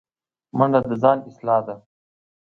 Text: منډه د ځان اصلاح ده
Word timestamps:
منډه 0.57 0.79
د 0.89 0.91
ځان 1.01 1.17
اصلاح 1.29 1.59
ده 1.67 1.75